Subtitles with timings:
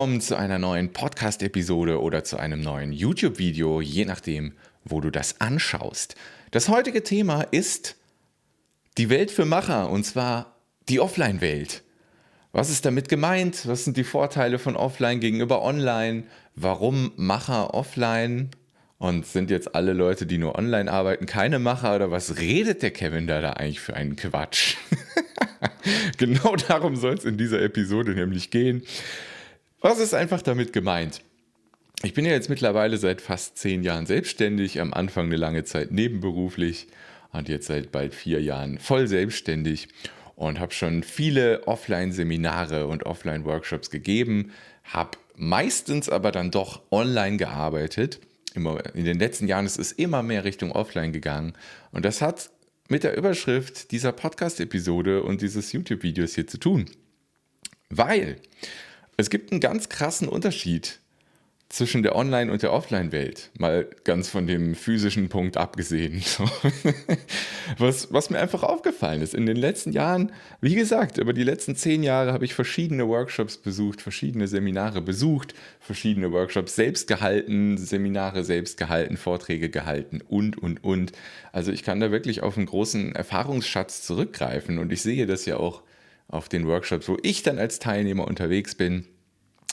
[0.00, 4.52] Willkommen zu einer neuen Podcast-Episode oder zu einem neuen YouTube-Video, je nachdem,
[4.84, 6.14] wo du das anschaust.
[6.52, 7.96] Das heutige Thema ist
[8.96, 10.54] die Welt für Macher und zwar
[10.88, 11.82] die Offline-Welt.
[12.52, 13.66] Was ist damit gemeint?
[13.66, 16.22] Was sind die Vorteile von Offline gegenüber Online?
[16.54, 18.50] Warum Macher offline?
[18.98, 22.92] Und sind jetzt alle Leute, die nur online arbeiten, keine Macher oder was redet der
[22.92, 24.76] Kevin da, da eigentlich für einen Quatsch?
[26.18, 28.84] genau darum soll es in dieser Episode nämlich gehen.
[29.80, 31.22] Was ist einfach damit gemeint?
[32.02, 35.92] Ich bin ja jetzt mittlerweile seit fast zehn Jahren selbstständig, am Anfang eine lange Zeit
[35.92, 36.88] nebenberuflich
[37.32, 39.88] und jetzt seit bald vier Jahren voll selbstständig
[40.34, 44.50] und habe schon viele Offline-Seminare und Offline-Workshops gegeben,
[44.82, 48.18] habe meistens aber dann doch online gearbeitet.
[48.54, 51.52] In den letzten Jahren ist es immer mehr Richtung Offline gegangen
[51.92, 52.50] und das hat
[52.88, 56.86] mit der Überschrift dieser Podcast-Episode und dieses YouTube-Videos hier zu tun.
[57.90, 58.40] Weil
[59.18, 61.00] es gibt einen ganz krassen Unterschied
[61.68, 66.22] zwischen der Online- und der Offline-Welt, mal ganz von dem physischen Punkt abgesehen.
[67.78, 71.76] was, was mir einfach aufgefallen ist, in den letzten Jahren, wie gesagt, über die letzten
[71.76, 78.44] zehn Jahre habe ich verschiedene Workshops besucht, verschiedene Seminare besucht, verschiedene Workshops selbst gehalten, Seminare
[78.44, 81.12] selbst gehalten, Vorträge gehalten und, und, und.
[81.52, 85.58] Also ich kann da wirklich auf einen großen Erfahrungsschatz zurückgreifen und ich sehe das ja
[85.58, 85.82] auch
[86.28, 89.06] auf den Workshops, wo ich dann als Teilnehmer unterwegs bin,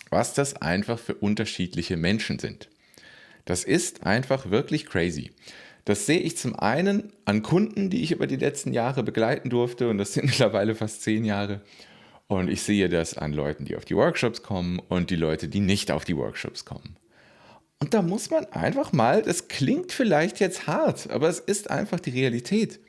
[0.09, 2.70] was das einfach für unterschiedliche Menschen sind.
[3.45, 5.31] Das ist einfach wirklich crazy.
[5.84, 9.89] Das sehe ich zum einen an Kunden, die ich über die letzten Jahre begleiten durfte,
[9.89, 11.62] und das sind mittlerweile fast zehn Jahre.
[12.28, 15.59] Und ich sehe das an Leuten, die auf die Workshops kommen und die Leute, die
[15.59, 16.95] nicht auf die Workshops kommen.
[17.80, 22.00] Und da muss man einfach mal, das klingt vielleicht jetzt hart, aber es ist einfach
[22.00, 22.80] die Realität.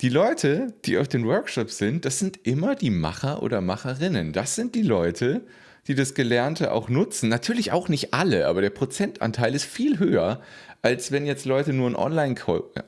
[0.00, 4.32] Die Leute, die auf den Workshops sind, das sind immer die Macher oder Macherinnen.
[4.32, 5.42] Das sind die Leute,
[5.86, 7.28] die das Gelernte auch nutzen.
[7.28, 10.40] Natürlich auch nicht alle, aber der Prozentanteil ist viel höher,
[10.82, 12.36] als wenn jetzt Leute nur einen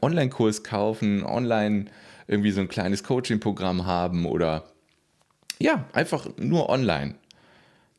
[0.01, 1.87] Online-Kurs kaufen, online
[2.27, 4.65] irgendwie so ein kleines Coaching-Programm haben oder
[5.59, 7.15] ja, einfach nur online.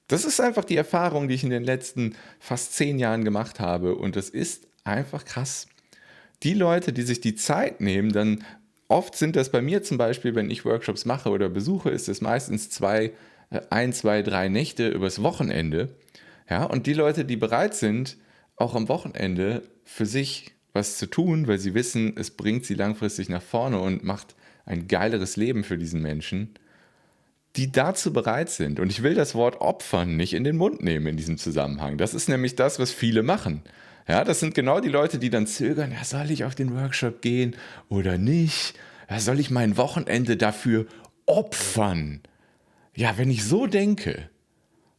[0.07, 3.95] Das ist einfach die Erfahrung, die ich in den letzten fast zehn Jahren gemacht habe
[3.95, 5.67] und das ist einfach krass.
[6.43, 8.43] Die Leute, die sich die Zeit nehmen, dann
[8.87, 12.21] Oft sind das bei mir zum Beispiel, wenn ich Workshops mache oder besuche, ist es
[12.21, 13.11] meistens zwei,
[13.49, 15.95] äh, ein, zwei, drei Nächte übers Wochenende.
[16.49, 18.17] Ja, und die Leute, die bereit sind,
[18.55, 23.29] auch am Wochenende für sich was zu tun, weil sie wissen, es bringt sie langfristig
[23.29, 26.53] nach vorne und macht ein geileres Leben für diesen Menschen,
[27.55, 28.79] die dazu bereit sind.
[28.79, 31.97] Und ich will das Wort opfern nicht in den Mund nehmen in diesem Zusammenhang.
[31.97, 33.63] Das ist nämlich das, was viele machen.
[34.07, 37.21] Ja, das sind genau die Leute, die dann zögern, ja, soll ich auf den Workshop
[37.21, 37.55] gehen
[37.89, 38.73] oder nicht?
[39.09, 40.85] Ja, soll ich mein Wochenende dafür
[41.25, 42.21] opfern?
[42.95, 44.29] Ja, wenn ich so denke,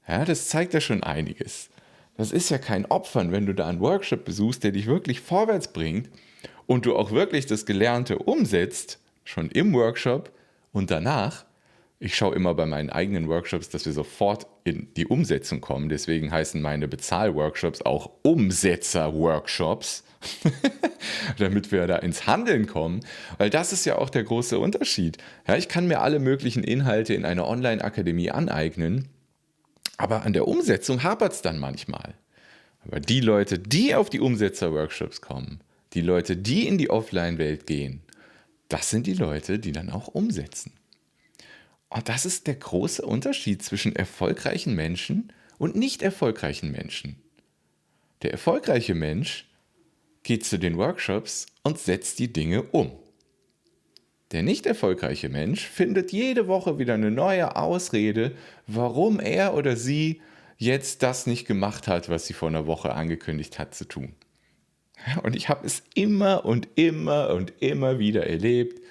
[0.07, 1.71] ja, das zeigt ja schon einiges.
[2.17, 5.73] Das ist ja kein Opfern, wenn du da einen Workshop besuchst, der dich wirklich vorwärts
[5.73, 6.11] bringt
[6.67, 10.33] und du auch wirklich das Gelernte umsetzt, schon im Workshop
[10.73, 11.45] und danach,
[12.01, 15.89] ich schaue immer bei meinen eigenen Workshops, dass wir sofort in die Umsetzung kommen.
[15.89, 20.05] Deswegen heißen meine Bezahlworkshops auch Umsetzer-Workshops,
[21.39, 23.01] damit wir da ins Handeln kommen.
[23.39, 25.19] Weil das ist ja auch der große Unterschied.
[25.49, 29.09] Ja, ich kann mir alle möglichen Inhalte in einer Online-Akademie aneignen,
[29.97, 32.15] aber an der Umsetzung hapert es dann manchmal.
[32.85, 35.61] Aber die Leute, die auf die Umsetzer-Workshops kommen,
[35.95, 38.03] die Leute, die in die Offline-Welt gehen,
[38.69, 40.78] das sind die Leute, die dann auch umsetzen.
[41.91, 47.17] Und das ist der große Unterschied zwischen erfolgreichen Menschen und nicht erfolgreichen Menschen.
[48.23, 49.49] Der erfolgreiche Mensch
[50.23, 52.93] geht zu den Workshops und setzt die Dinge um.
[54.33, 58.33] Der nicht erfolgreiche Mensch findet jede Woche wieder eine neue Ausrede,
[58.67, 60.21] warum er oder sie
[60.59, 64.13] jetzt das nicht gemacht hat, was sie vor einer Woche angekündigt hat zu tun.
[65.23, 68.83] Und ich habe es immer und immer und immer wieder erlebt,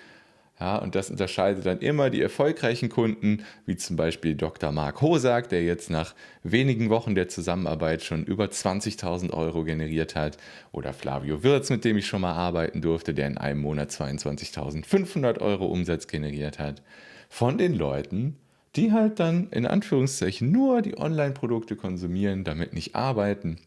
[0.59, 4.71] ja, und das unterscheidet dann immer die erfolgreichen Kunden, wie zum Beispiel Dr.
[4.71, 10.37] Mark Hosak, der jetzt nach wenigen Wochen der Zusammenarbeit schon über 20.000 Euro generiert hat,
[10.71, 15.39] oder Flavio Wirz, mit dem ich schon mal arbeiten durfte, der in einem Monat 22.500
[15.41, 16.81] Euro Umsatz generiert hat,
[17.29, 18.37] von den Leuten,
[18.75, 23.57] die halt dann in Anführungszeichen nur die Online-Produkte konsumieren, damit nicht arbeiten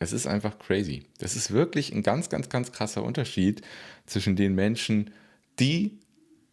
[0.00, 1.04] es ist einfach crazy.
[1.18, 3.62] Das ist wirklich ein ganz, ganz, ganz krasser Unterschied
[4.06, 5.10] zwischen den Menschen,
[5.60, 6.00] die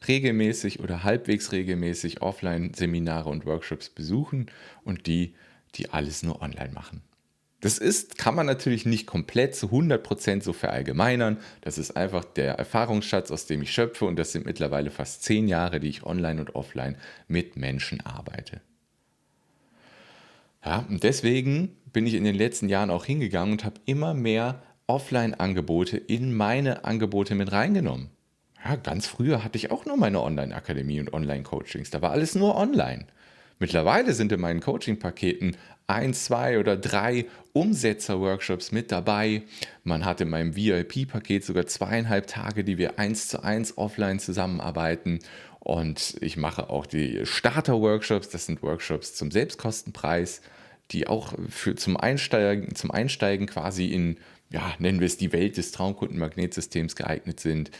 [0.07, 4.51] regelmäßig oder halbwegs regelmäßig Offline-Seminare und Workshops besuchen
[4.83, 5.33] und die,
[5.75, 7.01] die alles nur online machen.
[7.61, 11.37] Das ist, kann man natürlich nicht komplett zu 100% so verallgemeinern.
[11.61, 15.47] Das ist einfach der Erfahrungsschatz, aus dem ich schöpfe und das sind mittlerweile fast zehn
[15.47, 16.97] Jahre, die ich online und offline
[17.27, 18.61] mit Menschen arbeite.
[20.63, 24.61] Ja, und deswegen bin ich in den letzten Jahren auch hingegangen und habe immer mehr
[24.85, 28.11] Offline-Angebote in meine Angebote mit reingenommen.
[28.63, 31.89] Ja, ganz früher hatte ich auch nur meine Online-Akademie und Online-Coachings.
[31.89, 33.07] Da war alles nur online.
[33.57, 35.57] Mittlerweile sind in meinen Coaching-Paketen
[35.87, 39.41] ein, zwei oder drei Umsetzer-Workshops mit dabei.
[39.83, 45.17] Man hat in meinem VIP-Paket sogar zweieinhalb Tage, die wir eins zu eins offline zusammenarbeiten.
[45.59, 48.29] Und ich mache auch die Starter-Workshops.
[48.29, 50.41] Das sind Workshops zum Selbstkostenpreis,
[50.91, 54.17] die auch für zum Einsteigen, zum Einsteigen quasi in,
[54.49, 57.71] ja, nennen wir es die Welt des Traumkundenmagnetsystems geeignet sind.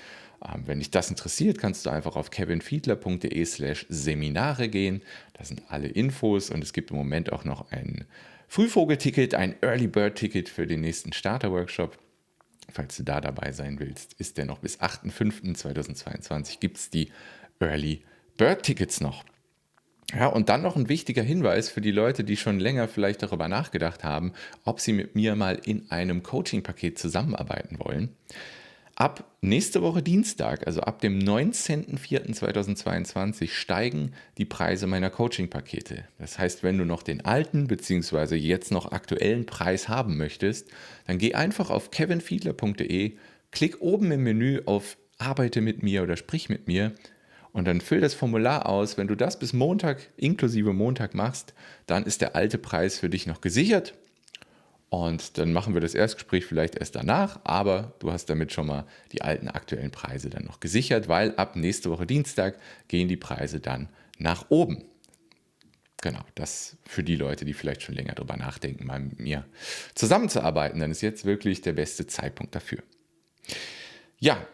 [0.44, 5.02] Ähm, wenn dich das interessiert, kannst du einfach auf kevinfiedler.de slash Seminare gehen.
[5.34, 8.06] Da sind alle Infos und es gibt im Moment auch noch ein
[8.48, 11.98] Frühvogelticket, ein Early Bird Ticket für den nächsten Starter-Workshop.
[12.70, 17.12] Falls du da dabei sein willst, ist der noch bis 8.5.2022 gibt es die
[17.60, 18.04] Early
[18.38, 19.24] Bird Tickets noch.
[20.14, 23.50] Ja, und dann noch ein wichtiger Hinweis für die Leute, die schon länger vielleicht darüber
[23.50, 24.32] nachgedacht haben,
[24.64, 28.16] ob sie mit mir mal in einem Coaching-Paket zusammenarbeiten wollen.
[28.96, 36.06] Ab nächste Woche Dienstag, also ab dem 19.04.2022, steigen die Preise meiner Coaching-Pakete.
[36.18, 38.34] Das heißt, wenn du noch den alten bzw.
[38.36, 40.72] jetzt noch aktuellen Preis haben möchtest,
[41.06, 43.18] dann geh einfach auf kevinfiedler.de,
[43.52, 46.96] klick oben im Menü auf Arbeite mit mir oder Sprich mit mir
[47.54, 48.98] und dann füll das Formular aus.
[48.98, 51.54] Wenn du das bis Montag inklusive Montag machst,
[51.86, 53.94] dann ist der alte Preis für dich noch gesichert
[54.90, 58.86] und dann machen wir das Erstgespräch vielleicht erst danach, aber du hast damit schon mal
[59.12, 62.58] die alten aktuellen Preise dann noch gesichert, weil ab nächste Woche Dienstag
[62.88, 64.86] gehen die Preise dann nach oben.
[66.02, 69.46] Genau, das für die Leute, die vielleicht schon länger darüber nachdenken, mal mit mir
[69.94, 72.80] zusammenzuarbeiten, dann ist jetzt wirklich der beste Zeitpunkt dafür.
[74.20, 74.48] Ja,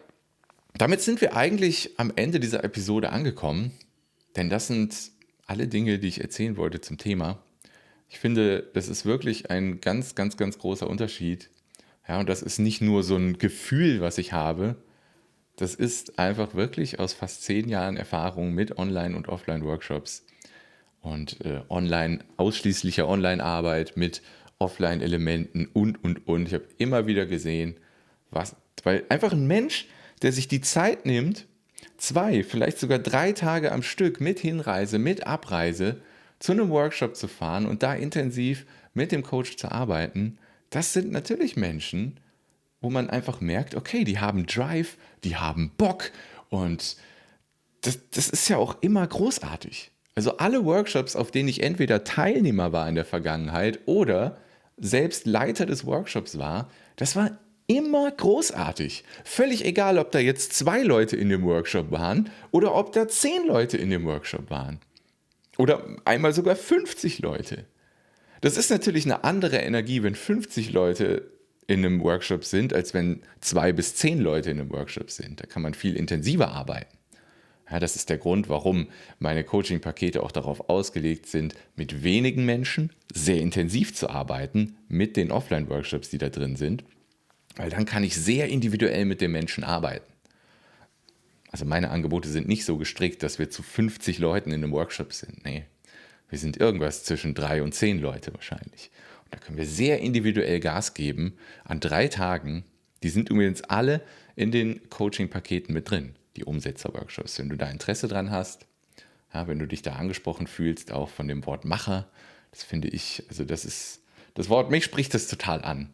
[0.76, 3.72] damit sind wir eigentlich am Ende dieser Episode angekommen,
[4.36, 5.12] denn das sind
[5.46, 7.42] alle Dinge, die ich erzählen wollte zum Thema.
[8.08, 11.50] Ich finde, das ist wirklich ein ganz, ganz, ganz großer Unterschied.
[12.08, 14.76] Ja, und das ist nicht nur so ein Gefühl, was ich habe.
[15.56, 20.24] Das ist einfach wirklich aus fast zehn Jahren Erfahrung mit Online- und Offline-Workshops
[21.00, 24.22] und äh, Online, ausschließlicher Online-Arbeit mit
[24.58, 26.48] Offline-Elementen und, und, und.
[26.48, 27.76] Ich habe immer wieder gesehen,
[28.30, 29.86] was, weil einfach ein Mensch,
[30.24, 31.46] der sich die Zeit nimmt,
[31.98, 36.00] zwei, vielleicht sogar drei Tage am Stück mit Hinreise, mit Abreise,
[36.38, 40.38] zu einem Workshop zu fahren und da intensiv mit dem Coach zu arbeiten,
[40.70, 42.18] das sind natürlich Menschen,
[42.80, 46.10] wo man einfach merkt, okay, die haben Drive, die haben Bock
[46.48, 46.96] und
[47.82, 49.90] das, das ist ja auch immer großartig.
[50.14, 54.38] Also alle Workshops, auf denen ich entweder Teilnehmer war in der Vergangenheit oder
[54.78, 59.04] selbst Leiter des Workshops war, das war immer großartig.
[59.24, 63.46] Völlig egal, ob da jetzt zwei Leute in dem Workshop waren oder ob da zehn
[63.46, 64.80] Leute in dem Workshop waren.
[65.56, 67.64] Oder einmal sogar 50 Leute.
[68.40, 71.30] Das ist natürlich eine andere Energie, wenn 50 Leute
[71.66, 75.40] in einem Workshop sind, als wenn zwei bis zehn Leute in einem Workshop sind.
[75.40, 76.98] Da kann man viel intensiver arbeiten.
[77.70, 78.88] Ja, das ist der Grund, warum
[79.18, 85.30] meine Coaching-Pakete auch darauf ausgelegt sind, mit wenigen Menschen sehr intensiv zu arbeiten, mit den
[85.30, 86.84] Offline-Workshops, die da drin sind,
[87.56, 90.12] weil dann kann ich sehr individuell mit den Menschen arbeiten.
[91.50, 95.12] Also meine Angebote sind nicht so gestrickt, dass wir zu 50 Leuten in einem Workshop
[95.12, 95.44] sind.
[95.44, 95.64] Nee,
[96.28, 98.90] wir sind irgendwas zwischen drei und zehn Leute wahrscheinlich.
[99.24, 102.64] Und da können wir sehr individuell Gas geben an drei Tagen.
[103.04, 104.00] Die sind übrigens alle
[104.34, 107.38] in den Coaching-Paketen mit drin, die Umsetzer-Workshops.
[107.38, 108.66] Wenn du da Interesse dran hast,
[109.32, 112.08] ja, wenn du dich da angesprochen fühlst, auch von dem Wort Macher,
[112.50, 114.00] das finde ich, also das ist,
[114.34, 115.90] das Wort, mich spricht das total an.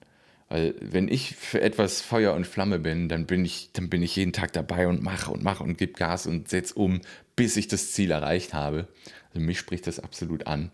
[0.50, 4.16] Weil wenn ich für etwas Feuer und Flamme bin, dann bin ich, dann bin ich
[4.16, 7.00] jeden Tag dabei und mache und mache und gebe Gas und setze um,
[7.36, 8.88] bis ich das Ziel erreicht habe.
[9.32, 10.72] Also mich spricht das absolut an.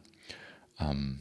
[0.80, 1.20] Ähm,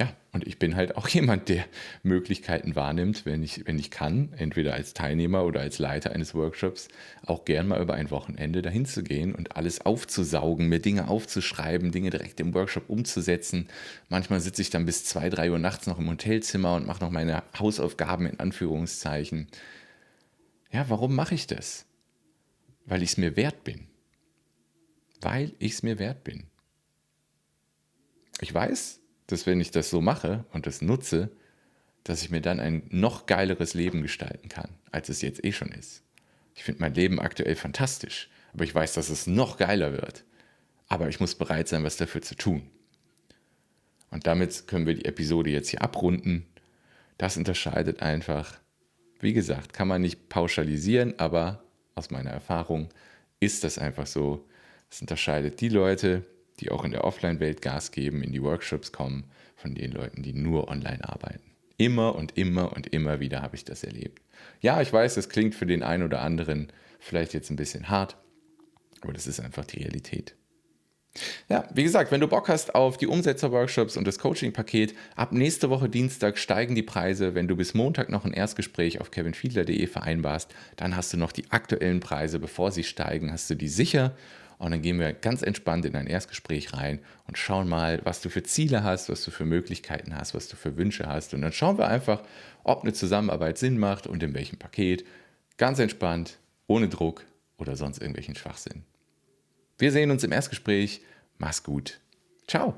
[0.00, 1.64] ja, und ich bin halt auch jemand, der
[2.02, 6.88] Möglichkeiten wahrnimmt, wenn ich, wenn ich kann, entweder als Teilnehmer oder als Leiter eines Workshops,
[7.24, 11.92] auch gern mal über ein Wochenende dahin zu gehen und alles aufzusaugen, mir Dinge aufzuschreiben,
[11.92, 13.68] Dinge direkt im Workshop umzusetzen.
[14.08, 17.10] Manchmal sitze ich dann bis zwei, drei Uhr nachts noch im Hotelzimmer und mache noch
[17.10, 19.46] meine Hausaufgaben in Anführungszeichen.
[20.72, 21.86] Ja, warum mache ich das?
[22.84, 23.86] Weil ich es mir wert bin.
[25.20, 26.44] Weil ich es mir wert bin.
[28.40, 31.30] Ich weiß, dass wenn ich das so mache und das nutze,
[32.04, 35.72] dass ich mir dann ein noch geileres Leben gestalten kann, als es jetzt eh schon
[35.72, 36.02] ist.
[36.54, 40.24] Ich finde mein Leben aktuell fantastisch, aber ich weiß, dass es noch geiler wird.
[40.86, 42.70] Aber ich muss bereit sein, was dafür zu tun.
[44.10, 46.46] Und damit können wir die Episode jetzt hier abrunden.
[47.18, 48.58] Das unterscheidet einfach,
[49.18, 51.64] wie gesagt, kann man nicht pauschalisieren, aber
[51.94, 52.90] aus meiner Erfahrung
[53.40, 54.46] ist das einfach so.
[54.90, 56.24] Es unterscheidet die Leute,
[56.60, 59.24] die auch in der Offline-Welt Gas geben, in die Workshops kommen,
[59.56, 61.42] von den Leuten, die nur online arbeiten.
[61.76, 64.22] Immer und immer und immer wieder habe ich das erlebt.
[64.60, 66.68] Ja, ich weiß, das klingt für den einen oder anderen
[67.00, 68.16] vielleicht jetzt ein bisschen hart,
[69.00, 70.36] aber das ist einfach die Realität.
[71.48, 75.70] Ja, wie gesagt, wenn du Bock hast auf die Umsetzer-Workshops und das Coaching-Paket, ab nächste
[75.70, 77.34] Woche Dienstag steigen die Preise.
[77.34, 81.50] Wenn du bis Montag noch ein Erstgespräch auf kevinfiedler.de vereinbarst, dann hast du noch die
[81.50, 84.16] aktuellen Preise, bevor sie steigen, hast du die sicher.
[84.58, 88.28] Und dann gehen wir ganz entspannt in ein Erstgespräch rein und schauen mal, was du
[88.28, 91.34] für Ziele hast, was du für Möglichkeiten hast, was du für Wünsche hast.
[91.34, 92.22] Und dann schauen wir einfach,
[92.62, 95.04] ob eine Zusammenarbeit Sinn macht und in welchem Paket.
[95.56, 97.24] Ganz entspannt, ohne Druck
[97.58, 98.84] oder sonst irgendwelchen Schwachsinn.
[99.78, 101.02] Wir sehen uns im Erstgespräch.
[101.38, 102.00] Mach's gut.
[102.46, 102.74] Ciao.